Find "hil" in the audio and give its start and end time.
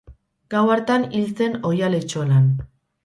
1.17-1.29